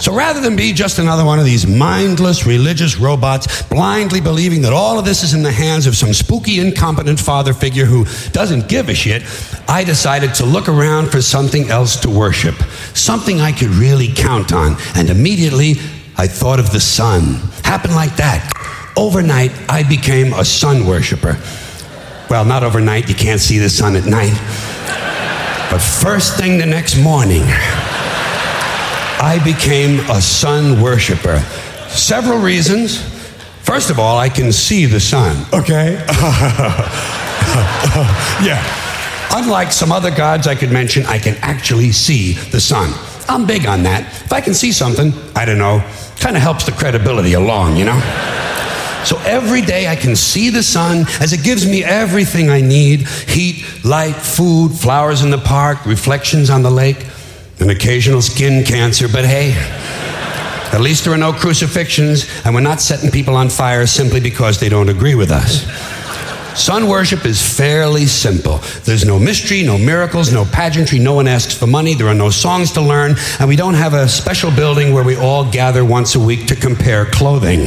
[0.00, 4.72] So rather than be just another one of these mindless religious robots, blindly believing that
[4.72, 8.66] all of this is in the hands of some spooky, incompetent father figure who doesn't
[8.66, 9.22] give a shit,
[9.68, 12.54] I decided to look around for something else to worship,
[12.94, 14.76] something I could really count on.
[14.94, 15.72] And immediately,
[16.16, 17.34] I thought of the sun.
[17.62, 18.50] Happened like that.
[18.96, 21.38] Overnight, I became a sun worshiper.
[22.30, 24.32] Well, not overnight, you can't see the sun at night.
[25.70, 27.42] But first thing the next morning,
[29.22, 31.40] I became a sun worshiper.
[31.90, 33.02] Several reasons.
[33.60, 36.02] First of all, I can see the sun, okay?
[38.42, 38.64] yeah.
[39.32, 42.94] Unlike some other gods I could mention, I can actually see the sun.
[43.28, 44.04] I'm big on that.
[44.24, 45.86] If I can see something, I don't know,
[46.18, 48.00] kind of helps the credibility along, you know?
[49.04, 53.06] So every day I can see the sun as it gives me everything I need
[53.06, 57.06] heat, light, food, flowers in the park, reflections on the lake,
[57.60, 59.52] an occasional skin cancer, but hey,
[60.72, 64.58] at least there are no crucifixions, and we're not setting people on fire simply because
[64.58, 65.66] they don't agree with us.
[66.54, 68.58] Sun worship is fairly simple.
[68.84, 70.98] There's no mystery, no miracles, no pageantry.
[70.98, 71.94] No one asks for money.
[71.94, 73.14] There are no songs to learn.
[73.38, 76.56] And we don't have a special building where we all gather once a week to
[76.56, 77.66] compare clothing.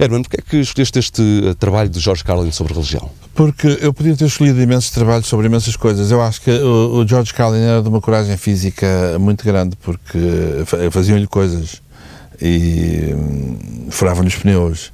[0.00, 3.08] Herman, porquê é que escolheste este uh, trabalho de George Carlin sobre religião?
[3.34, 6.10] Porque eu podia ter escolhido imensos trabalhos sobre imensas coisas.
[6.10, 10.18] Eu acho que o, o George Carlin era de uma coragem física muito grande, porque
[10.64, 11.82] fa- faziam-lhe coisas
[12.40, 14.92] e hum, furavam-lhe os pneus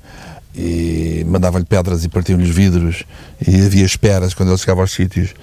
[0.55, 3.05] e mandavam-lhe pedras e partiam-lhe os vidros
[3.46, 5.35] e havia esperas quando ele chegava aos sítios.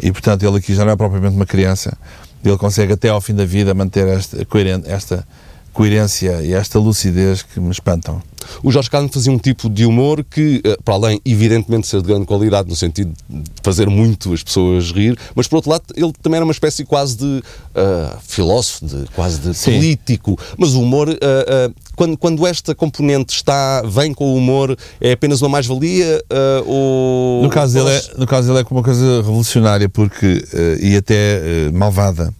[0.00, 1.96] E portanto ele aqui já não é propriamente uma criança.
[2.44, 4.46] Ele consegue até ao fim da vida manter esta,
[4.86, 5.26] esta
[5.72, 8.22] coerência e esta lucidez que me espantam.
[8.62, 12.00] O George Carlin fazia um tipo de humor que, eh, para além, evidentemente, de ser
[12.00, 15.84] de grande qualidade, no sentido de fazer muito as pessoas rir, mas, por outro lado,
[15.96, 17.42] ele também era uma espécie quase de
[17.74, 19.72] ah, filósofo, de, quase de Sim.
[19.72, 20.38] político.
[20.56, 25.12] Mas o humor, ah, ah, quando, quando esta componente está, vem com o humor, é
[25.12, 26.22] apenas uma mais-valia?
[26.66, 27.42] ou...
[27.42, 30.44] No caso, dele é, no caso dele é como uma coisa revolucionária porque,
[30.80, 32.32] e até malvada.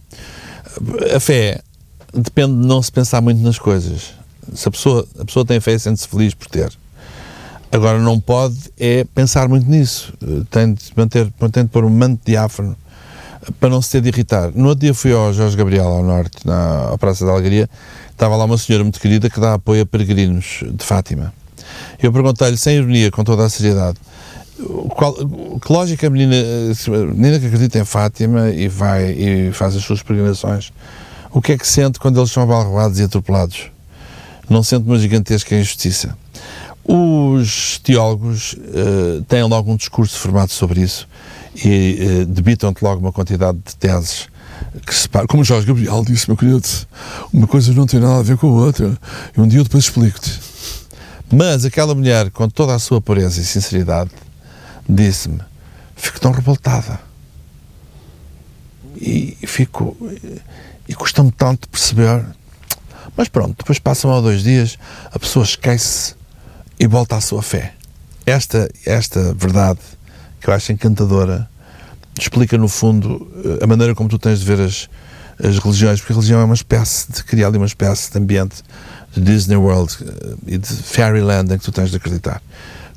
[1.13, 1.61] A fé
[2.13, 4.13] depende de não se pensar muito nas coisas.
[4.53, 6.71] Se a pessoa, a pessoa tem fé sente-se feliz por ter.
[7.71, 10.13] Agora, não pode é pensar muito nisso.
[10.21, 12.75] Eh, Tem de, manter, tem de pôr um manto diáfano
[13.59, 14.51] para não se ter de irritar.
[14.55, 17.69] No outro dia fui ao Jorge Gabriel, ao norte, na à Praça da Alegria.
[18.11, 21.33] Estava lá uma senhora muito querida que dá apoio a peregrinos de Fátima.
[22.01, 23.97] Eu perguntei-lhe, sem ironia, com toda a seriedade,
[24.89, 26.35] qual, que lógica a menina,
[27.13, 30.71] menina que acredita em Fátima e vai e faz as suas peregrinações,
[31.31, 33.69] o que é que sente quando eles são abalroados e atropelados?
[34.49, 36.17] Não sente uma gigantesca injustiça.
[36.83, 41.07] Os teólogos eh, têm logo um discurso formado sobre isso
[41.55, 44.27] e eh, debitam-te logo uma quantidade de teses
[44.85, 45.25] que se separam.
[45.27, 46.61] Como Jorge Gabriel disse, meu querido,
[47.33, 48.97] uma coisa não tem nada a ver com a outra.
[49.35, 50.39] E um dia eu depois explico-te.
[51.31, 54.11] Mas aquela mulher, com toda a sua pureza e sinceridade,
[54.87, 55.39] disse-me:
[55.95, 56.99] Fico tão revoltada.
[58.95, 59.97] E fico.
[60.87, 62.23] E custa-me tanto perceber.
[63.17, 64.77] Mas pronto, depois passam ou dois dias,
[65.11, 66.15] a pessoa esquece
[66.79, 67.73] e volta à sua fé.
[68.25, 69.79] Esta, esta verdade,
[70.41, 71.49] que eu acho encantadora,
[72.19, 74.89] explica no fundo eh, a maneira como tu tens de ver as,
[75.43, 78.63] as religiões, porque a religião é uma espécie de criar ali uma espécie de ambiente
[79.13, 82.41] de Disney World eh, e de Fairyland em que tu tens de acreditar.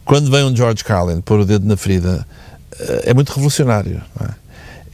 [0.04, 2.26] Quando vem um George Carlin pôr o dedo na ferida,
[2.78, 4.02] eh, é muito revolucionário.
[4.18, 4.30] não é?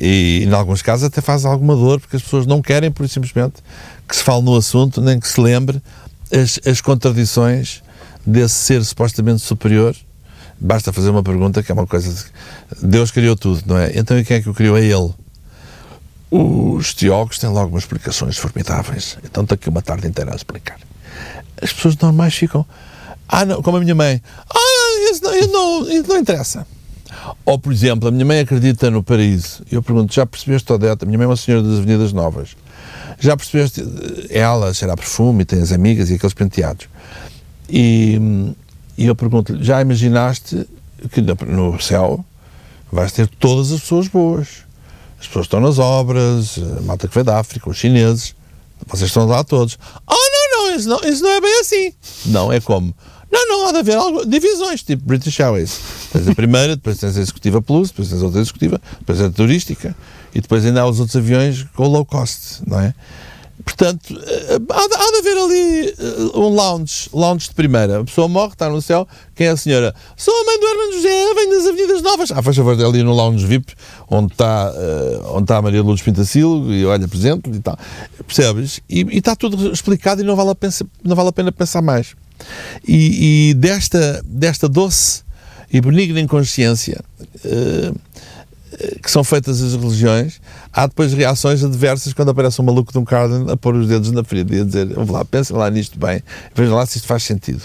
[0.01, 3.55] E, em alguns casos até faz alguma dor, porque as pessoas não querem, por simplesmente,
[4.09, 5.81] que se fale no assunto, nem que se lembre
[6.33, 7.83] as, as contradições
[8.27, 9.95] desse ser supostamente superior.
[10.59, 12.13] Basta fazer uma pergunta que é uma coisa.
[12.13, 12.87] De...
[12.87, 13.93] Deus criou tudo, não é?
[13.95, 14.77] Então e quem é que o criou?
[14.79, 15.13] É Ele.
[16.31, 19.19] Os teólogos têm logo umas explicações formidáveis.
[19.25, 20.79] Então está aqui uma tarde inteira a explicar.
[21.61, 22.67] As pessoas normais ficam.
[23.29, 24.21] Ah, não, como a minha mãe.
[24.51, 26.67] Ah, isso não, isso não, isso não interessa.
[27.45, 29.63] Ou, por exemplo, a minha mãe acredita no paraíso.
[29.71, 31.05] Eu pergunto, já percebeste, Odete?
[31.05, 32.57] A minha mãe é uma senhora das Avenidas Novas.
[33.19, 33.83] Já percebeste?
[34.31, 36.87] Ela cheira a perfume tem as amigas e aqueles penteados.
[37.69, 38.19] E,
[38.99, 40.67] e eu pergunto-lhe, já imaginaste
[41.11, 42.25] que no- céu
[42.93, 44.49] vais ter todas as pessoas boas?
[45.21, 48.35] As pessoas estão nas obras, a malta que veio da África, os chineses,
[48.87, 49.79] vocês estão lá todos.
[50.07, 51.93] Ah, não, não, isso não, isso não é bem assim.
[52.27, 52.95] Não, é como?
[53.35, 55.81] Não, não, há de haver algo, divisões, tipo British Airways.
[56.13, 59.29] Tens a primeira, depois tens a executiva plus, depois tens a outra executiva, depois a
[59.29, 59.97] turística
[60.33, 62.95] e depois ainda há os outros aviões com low cost, não é?
[63.65, 68.01] Portanto, eh, há de, há de haver ali eh, um lounge, lounge de primeira.
[68.01, 69.09] A pessoa morre, está no céu.
[69.35, 69.93] Quem é a senhora?
[70.17, 72.31] Sou a mãe do Hermano José, venho das Avenidas Novas.
[72.31, 73.73] Ah, faz favor, ali no lounge VIP,
[74.09, 77.77] onde está, eh, onde está a Maria Lourdes Pintacilo e olha, presente e tal.
[78.25, 78.81] Percebes?
[78.89, 80.57] E, e está tudo explicado e não vale a,
[81.03, 82.15] não vale a pena pensar mais.
[82.87, 85.23] E, e desta, desta doce
[85.73, 87.01] e benigna inconsciência
[87.45, 87.93] eh,
[89.03, 90.41] que são feitas as religiões,
[90.73, 94.11] há depois reações adversas quando aparece um maluco de um Carden a pôr os dedos
[94.11, 96.21] na ferida e a dizer, vamos lá, pensem lá nisto bem,
[96.55, 97.63] vejam lá se isto faz sentido.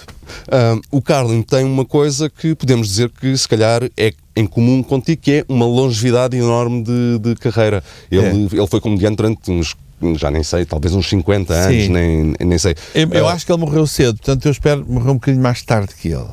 [0.52, 4.84] Ah, o Carlin tem uma coisa que podemos dizer que se calhar é em comum
[4.84, 7.84] contigo, que é uma longevidade enorme de, de carreira.
[8.12, 9.76] Ele, ele foi comediante durante uns,
[10.16, 11.90] já nem sei, talvez uns 50 anos, Sim.
[11.90, 12.76] nem, nem sei.
[12.96, 15.62] Eu, eu Ah, acho que ele morreu cedo, portanto eu espero morrer um bocadinho mais
[15.64, 16.30] tarde que ele.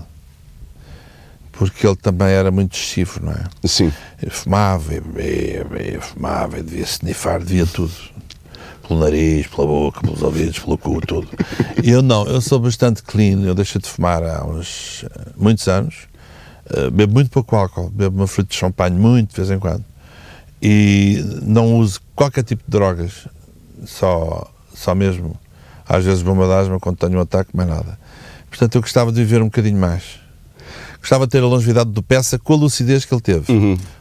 [1.53, 3.45] Porque ele também era muito excessivo, não é?
[3.65, 3.91] Sim.
[4.23, 7.93] Ele fumava, e bebia, bebia, fumava, e devia snifar, devia tudo.
[8.87, 11.27] Pelo nariz, pela boca, pelos ouvidos, pelo cu, tudo.
[11.83, 15.95] Eu não, eu sou bastante clean, eu deixei de fumar há uns eh, muitos anos.
[16.71, 19.85] Eh, bebo muito pouco álcool, bebo uma fruta de champanhe muito de vez em quando.
[20.63, 23.27] E não uso qualquer tipo de drogas,
[23.85, 25.37] só, só mesmo,
[25.89, 27.99] às vezes bomba de asma quando tenho um ataque, mais nada.
[28.49, 30.03] Portanto, eu gostava de viver um bocadinho mais.
[31.01, 33.53] gostava de ter a longevidade do Peça com a lucidez que ele teve.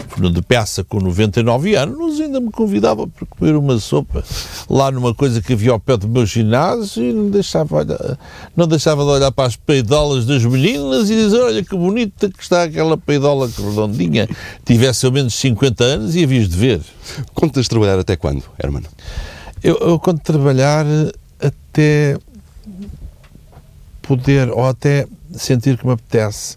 [0.07, 4.23] Fernando Peça, com 99 anos, ainda me convidava para comer uma sopa
[4.69, 8.17] lá numa coisa que havia ao pé do meu ginásio e não deixava, olhar-
[8.55, 12.41] não deixava de olhar para as peidolas das meninas e dizer: Olha que bonita que
[12.41, 14.29] está aquela peidola que redondinha.
[14.63, 16.81] Tivesse ao menos 50 anos e havias de ver.
[17.33, 18.83] Contas trabalhar até quando, Herman?
[19.65, 20.85] Eu, eu quando trabalhar
[21.39, 22.15] até
[23.99, 26.55] poder ou até sentir que me apetece,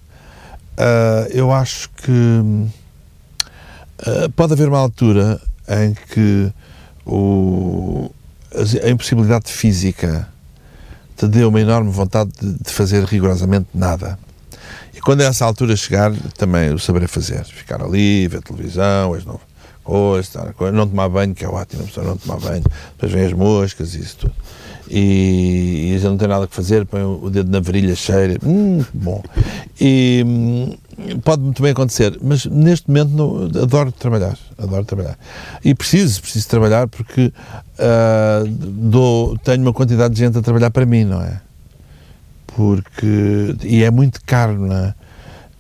[0.77, 2.68] ah, eu acho que
[4.01, 5.40] ah, pode haver uma altura
[5.71, 6.53] em que
[7.07, 8.11] o,
[8.85, 10.29] a impossibilidade física
[11.16, 14.18] te dê uma enorme vontade de, de fazer rigorosamente nada.
[14.92, 17.42] E quando essa altura chegar, também o saberei fazer.
[17.47, 19.48] Ficar ali, ver televisão, as novas
[20.55, 22.62] coisa, não tomar banho, que é ótimo, a pessoa não tomar banho.
[22.92, 24.35] Depois vem as moscas e isso tudo.
[24.90, 28.38] E, e já não tem nada que fazer, põe o dedo na virilha cheira.
[28.44, 29.22] Hum, bom.
[29.81, 30.77] E hum,
[31.22, 34.38] pode muito bem acontecer, mas neste momento não- adoro trabalhar.
[34.57, 35.18] Adoro trabalhar.
[35.64, 37.33] E preciso, preciso trabalhar porque
[37.79, 41.40] ah, dou, tenho uma quantidade de gente a trabalhar para mim, não é?
[42.59, 44.92] porque e é muito caro na,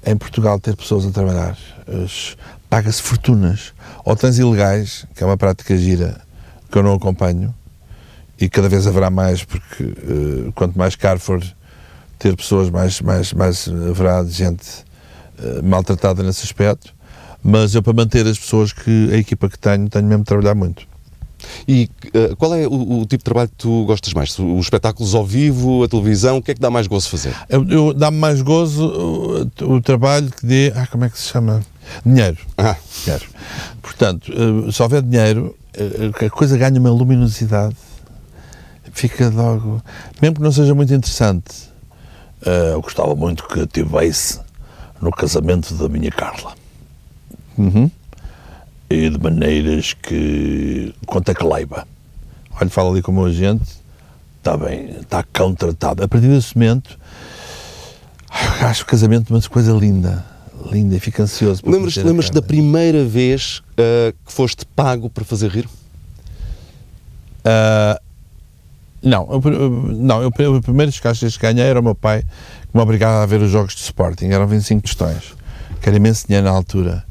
[0.04, 1.56] em Portugal ter pessoas a trabalhar
[2.68, 3.72] paga-se fortunas.
[4.04, 6.20] Ou tens ilegais que é uma prática gira
[6.70, 7.54] que eu não acompanho
[8.40, 11.42] e cada vez haverá mais porque eh, quanto mais caro for
[12.18, 14.84] ter pessoas mais mais mais haverá gente
[15.38, 16.94] eh, maltratada nesse aspecto.
[17.42, 20.54] Mas eu para manter as pessoas que a equipa que tenho tenho mesmo de trabalhar
[20.54, 20.87] muito
[21.66, 24.38] E eh, qual é o, o tipo de trabalho que tu gostas mais?
[24.38, 27.34] Os espetáculos ao vivo, a televisão, o que é que dá mais gozo fazer?
[27.48, 30.72] Eu, eu- dá-me mais gozo o, o trabalho que dê.
[30.74, 31.62] Ah, como é que se chama?
[32.04, 32.38] Dinheiro.
[32.56, 32.76] Ah.
[33.04, 33.24] Dinheiro.
[33.82, 37.76] Portanto, eh, se houver dinheiro, eh, a coisa ganha uma luminosidade.
[38.92, 39.82] Fica logo.
[40.20, 41.68] Mesmo que não seja muito interessante.
[42.72, 44.40] eu gostava muito que tivesse
[45.00, 46.52] no casamento da minha Carla.
[47.56, 47.90] Uhum.
[48.90, 50.94] E de maneiras que.
[51.26, 51.86] É que leiba?
[52.60, 53.64] Olha, fala ali com o meu agente.
[54.38, 56.02] Está bem, está contratado.
[56.02, 56.98] A partir desse momento,
[58.62, 60.24] acho o casamento uma coisa linda.
[60.70, 61.62] Linda e fico ansioso.
[61.64, 65.68] Lembras-te lembras da primeira vez eh, que foste pago para fazer rir?
[67.44, 68.00] Ah,
[69.02, 72.22] não, eu, eu- não eu, eu, os primeiros caixas que ganhei era o meu pai
[72.22, 74.26] que me obrigava a ver os jogos de Sporting.
[74.26, 75.34] Eram 25 questões,
[75.80, 77.04] que era imenso dinheiro na altura.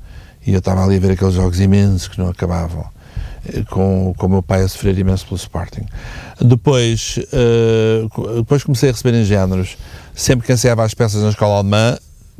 [0.47, 2.85] E eu estava ali a ver aqueles jogos imensos que não acabavam.
[3.53, 5.85] eh, Com, com o meu pai a sofrer imenso pelo Sporting.
[6.41, 7.19] Depois,
[8.11, 9.77] co- depois comecei a receber em géneros.
[10.15, 11.97] Sempre que ensaiava as peças na escola alemã,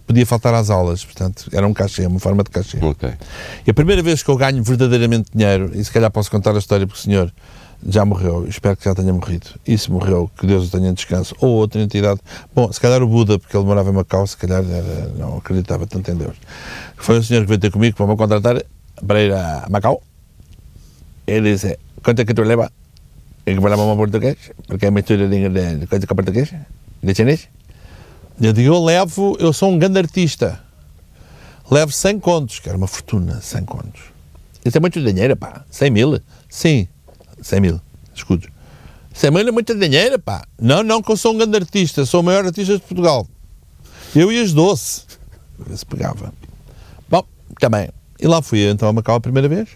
[0.08, 1.04] podia faltar às aulas.
[1.04, 2.78] Portanto, era um cachê, uma forma de cachê.
[2.82, 3.10] Ok.
[3.66, 6.60] E a primeira vez que eu ganho verdadeiramente dinheiro, e se calhar posso contar a
[6.60, 7.32] história porque o senhor
[7.86, 9.48] já morreu, espero que já tenha morrido.
[9.66, 12.20] E se morreu, que Deus o tenha em descanso, ou outra entidade.
[12.54, 15.86] Bom, se calhar o Buda, porque ele morava em Macau, se calhar era- não acreditava
[15.86, 16.36] tanto em Deus.
[16.98, 18.64] Foi um senhor que veio ter comigo para me contratar
[19.06, 20.02] para ir a Macau.
[21.26, 22.72] Ele disse: Quanto é que tu leva?
[23.46, 24.38] E que falava português,
[24.68, 26.54] porque é mistura de, de coisa com português,
[27.04, 27.48] de chinês.
[28.42, 30.60] Eu digo: Eu levo, eu sou um grande artista
[31.70, 34.02] levo 100 contos, que era uma fortuna, 100 contos.
[34.64, 35.66] Isso é muito dinheiro, pá.
[35.70, 36.20] 100 mil?
[36.50, 36.88] Sim,
[37.42, 37.82] 100 mil
[38.14, 38.50] escudos.
[39.14, 40.46] 100 mil é muito dinheiro, pá.
[40.60, 43.28] Não, não, que eu sou um grande artista, sou o maior artista de Portugal.
[44.16, 45.04] Eu e as doce.
[45.76, 46.34] Se pegava.
[47.10, 47.24] Bom,
[47.60, 47.90] também.
[48.20, 49.70] E lá fui então a Macau a primeira vez.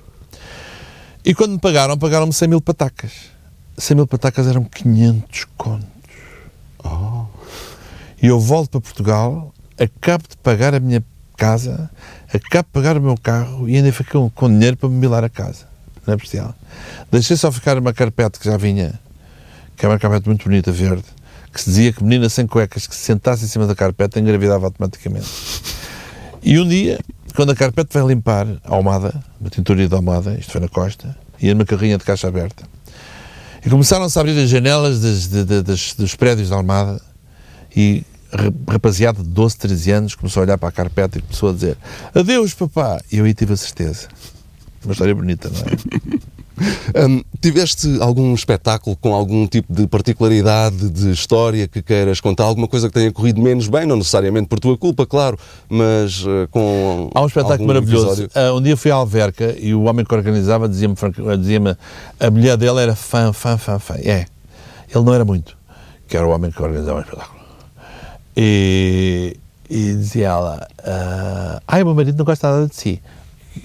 [1.24, 3.12] E quando me pagaram, pagaram-me 100 mil patacas.
[3.78, 5.92] 100 mil patacas eram 500 contos.
[8.22, 11.04] E eu volto para Portugal, acabo de pagar a minha
[11.36, 11.90] casa,
[12.32, 15.30] acabo de pagar o meu carro e ainda fico com dinheiro para me milar a
[15.30, 15.71] casa.
[16.08, 16.56] É bestial?
[17.12, 19.00] Deixei só ficar uma carpete que já vinha,
[19.78, 21.04] que é uma carpete muito bonita, verde,
[21.54, 24.66] que se dizia que menina sem cuecas que se sentasse em cima da carpete engravidava
[24.66, 25.28] automaticamente.
[26.42, 27.00] E um dia,
[27.36, 31.16] quando a carpete vai limpar a Almada, uma tintoria de Almada, isto foi na costa,
[31.40, 32.64] ia numa carrinha de caixa aberta.
[33.64, 35.28] E começaram-se a abrir as janelas das-
[35.64, 37.00] das- dos prédios de Almada
[37.76, 41.50] e ra- rapaziada de 12, 13 anos começou a olhar para a carpeta e começou
[41.52, 41.78] a dizer
[42.16, 44.08] adeus papá, e eu aí tive a certeza
[44.86, 46.32] uma história bonita, não é?
[46.96, 52.44] Hum, tiveste algum espetáculo com algum tipo de particularidade de história que queiras contar?
[52.44, 53.86] Alguma coisa que tenha corrido menos bem?
[53.86, 57.10] Não necessariamente por tua culpa, claro, mas eh, com.
[57.16, 58.28] Há um espetáculo maravilhoso.
[58.36, 61.76] Ah, um dia fui à Alverca e o homem que organizava dizia-me franca- dizia-me
[62.20, 63.96] a mulher dele era fã, fã, fã, fã.
[63.96, 64.26] É.
[64.94, 65.58] Ele não era muito,
[66.08, 67.42] que era o homem que organizava o espetáculo.
[68.38, 69.36] E,
[69.70, 73.02] e dizia ela: ah, Ai, o meu marido não gosta nada de si.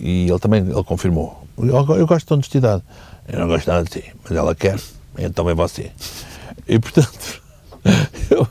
[0.01, 2.83] E ele também ele confirmou: Eu, eu gosto de honestidade.
[3.29, 4.79] Eu não gosto nada de si, mas ela quer,
[5.19, 5.91] então é você.
[6.69, 7.43] E portanto,
[8.31, 8.47] eu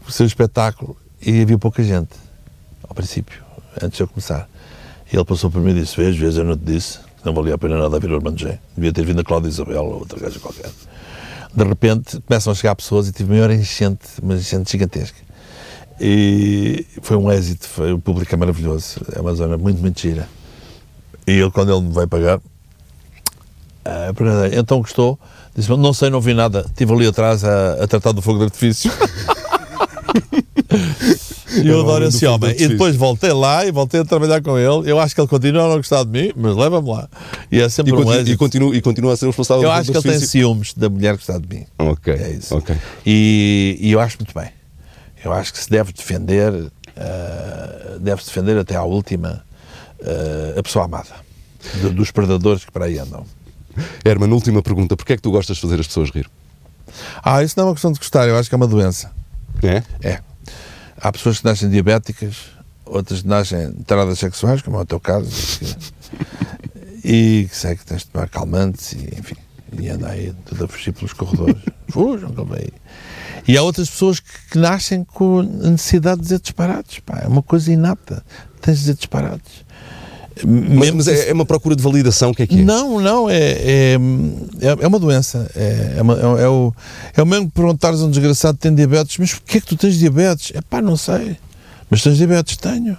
[0.00, 2.14] comecei espetáculo e havia pouca gente.
[2.88, 3.42] ao princípio,
[3.82, 4.48] antes de eu começar.
[5.12, 7.54] E ele passou por mim e disse: Vês, vês, eu não te disse, não valia
[7.54, 8.58] a pena nada vir ao G.
[8.76, 10.70] Devia ter vindo a Cláudia Isabel ou outra gaja qualquer.
[11.54, 15.18] De repente começam a chegar pessoas e tive maior enchente, uma enchente gigantesca.
[16.00, 20.28] E foi um êxito, foi, o público é maravilhoso, é uma zona muito, muito gira.
[21.26, 22.40] E ele, quando ele me vai pagar,
[23.84, 24.12] ah,
[24.52, 25.18] então gostou?
[25.54, 26.64] Disse, não sei, não vi nada.
[26.68, 28.90] Estive ali atrás a, a tratar do fogo de artifício.
[31.62, 32.54] E eu adoro esse homem.
[32.58, 34.90] E depois voltei lá e voltei a trabalhar com ele.
[34.90, 37.08] Eu acho que ele continua a não gostar de mim, mas leva-me lá.
[37.50, 38.30] E é sempre E, um continua, êxito.
[38.30, 41.14] e, continua, e continua a ser responsável Eu acho que ele tem ciúmes da mulher
[41.16, 41.64] gostar de mim.
[41.78, 42.54] Ok, É isso.
[42.54, 42.76] ok.
[43.06, 44.50] E, e eu acho muito bem.
[45.24, 46.52] Eu acho que se deve defender,
[46.94, 49.42] eh, deve-se defender até à última
[50.00, 51.10] eh, a pessoa amada.
[51.82, 53.24] Do- dos predadores que para aí andam.
[54.04, 54.96] Herman, última pergunta.
[54.96, 56.28] Porquê é que tu gostas de fazer as pessoas rir?
[57.22, 59.10] Ah, isso não é uma questão de gostar, eu acho que é uma doença.
[59.62, 59.82] É?
[60.08, 60.20] É.
[60.98, 62.36] Há pessoas que nascem diabéticas,
[62.84, 65.30] outras que nascem taradas sexuais, como é o teu caso,
[67.04, 69.36] e que sei que tens de tomar calmantes e, enfim,
[69.78, 71.62] e anda aí tudo a fugir pelos corredores.
[71.88, 72.72] Fujam, eu vejo.
[73.46, 76.98] E há outras pessoas que, que nascem com a necessidade de dizer disparados.
[77.00, 78.24] Pá, é uma coisa inata.
[78.60, 79.64] Tens de dizer disparados.
[80.44, 82.62] Mas, mas é, é uma procura de validação, o que é que é?
[82.62, 83.94] não, não, é, é,
[84.60, 85.50] é, é uma doença.
[85.56, 86.74] É, é, uma- é, é o,
[87.16, 89.66] é o mesmo que perguntares a um desgraçado que tem diabetes, mas porquê é que
[89.66, 90.52] tu tens diabetes?
[90.54, 91.36] É pá, não sei.
[91.88, 92.56] Mas tens diabetes?
[92.58, 92.96] Tenho.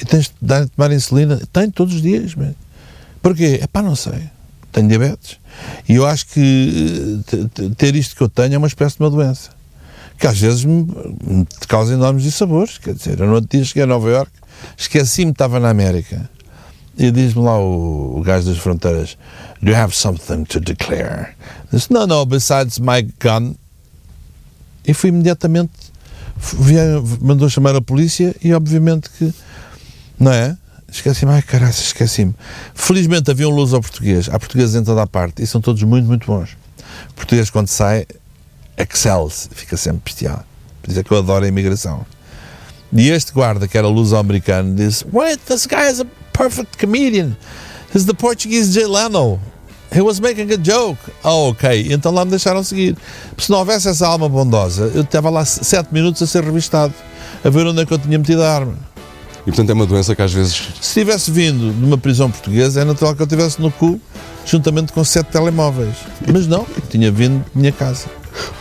[0.00, 1.38] E tens de dar, tomar insulina?
[1.52, 2.34] Tenho todos os dias.
[2.34, 2.54] Mas.
[3.20, 3.58] Porquê?
[3.62, 4.22] É pá, não sei.
[4.72, 5.36] Tenho diabetes.
[5.86, 8.96] E eu acho que eh, te- te- ter isto que eu tenho é uma espécie
[8.96, 9.50] de uma doença.
[10.18, 10.86] Que às vezes me,
[11.26, 12.78] me causa enormes dissabores.
[12.78, 14.30] Quer dizer, eu no outro dia cheguei a Nova York,
[14.78, 16.30] esqueci-me que estava na América.
[16.96, 19.16] E diz-me lá o, o gajo das fronteiras:
[19.62, 21.34] Do you have something to declare?
[21.72, 23.54] Disse: No, no, besides my gun.
[24.86, 25.72] E fui imediatamente.
[27.20, 29.32] mandou chamar a polícia e, obviamente, que.
[30.18, 30.56] Não é?
[30.90, 32.34] Esqueci-me, ai caralho, esqueci-me.
[32.74, 34.28] Felizmente havia um luz ao português.
[34.28, 36.50] Há portugueses em toda a parte e são todos muito, muito bons.
[37.10, 38.06] O português, quando sai,
[38.76, 40.44] excels, fica sempre bestial.
[40.82, 42.04] Por isso é que eu adoro a imigração.
[42.92, 47.36] E este guarda, que era luso-americano, disse: Wait, this guy is a perfect comedian.
[47.94, 49.38] He's the Portuguese Jay Leno.
[49.94, 50.98] He was making a joke.
[51.22, 51.86] Oh, ok.
[51.90, 52.96] Então lá me deixaram seguir.
[53.36, 56.94] Se não houvesse essa alma bondosa, eu estava lá sete minutos a ser revistado,
[57.44, 58.74] a ver onde é que eu tinha metido a arma.
[59.42, 60.68] E portanto é uma doença que às vezes.
[60.80, 64.00] Se tivesse vindo de uma prisão portuguesa, é natural que eu tivesse no cu,
[64.46, 65.96] juntamente com sete telemóveis.
[66.32, 68.06] Mas não, tinha vindo da minha casa.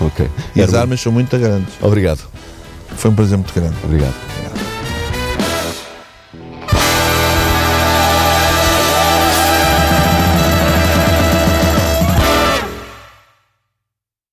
[0.01, 0.29] Ok.
[0.55, 1.73] E as Herman, armas são muito grandes.
[1.81, 2.27] Obrigado.
[2.97, 3.75] Foi um prazer muito grande.
[3.83, 4.70] Obrigado.